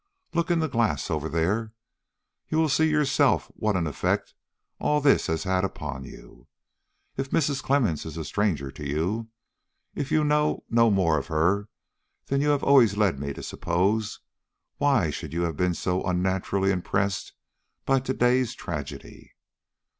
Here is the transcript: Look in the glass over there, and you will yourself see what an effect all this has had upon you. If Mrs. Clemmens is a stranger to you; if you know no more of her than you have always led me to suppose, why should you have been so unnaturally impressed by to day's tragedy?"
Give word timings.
Look 0.33 0.49
in 0.49 0.57
the 0.61 0.67
glass 0.67 1.11
over 1.11 1.29
there, 1.29 1.59
and 1.59 1.71
you 2.49 2.57
will 2.57 2.69
yourself 2.83 3.45
see 3.45 3.53
what 3.55 3.75
an 3.75 3.85
effect 3.85 4.33
all 4.79 4.99
this 4.99 5.27
has 5.27 5.43
had 5.43 5.63
upon 5.63 6.05
you. 6.05 6.47
If 7.17 7.29
Mrs. 7.29 7.61
Clemmens 7.61 8.03
is 8.07 8.17
a 8.17 8.25
stranger 8.25 8.71
to 8.71 8.83
you; 8.83 9.29
if 9.93 10.11
you 10.11 10.23
know 10.23 10.63
no 10.71 10.89
more 10.89 11.19
of 11.19 11.27
her 11.27 11.69
than 12.25 12.41
you 12.41 12.49
have 12.49 12.63
always 12.63 12.97
led 12.97 13.19
me 13.19 13.31
to 13.33 13.43
suppose, 13.43 14.19
why 14.77 15.11
should 15.11 15.33
you 15.33 15.43
have 15.43 15.55
been 15.55 15.75
so 15.75 16.01
unnaturally 16.01 16.71
impressed 16.71 17.33
by 17.85 17.99
to 17.99 18.11
day's 18.15 18.55
tragedy?" 18.55 19.35